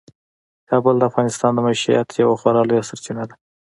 [0.69, 3.35] کابل د افغانانو د معیشت یوه خورا لویه سرچینه ده.